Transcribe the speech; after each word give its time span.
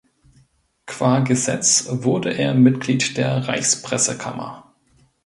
Qua 0.87 1.19
Gesetz 1.19 1.85
wurde 1.87 2.33
er 2.33 2.55
Mitglied 2.55 3.17
der 3.17 3.47
Reichspressekammer. 3.47 4.73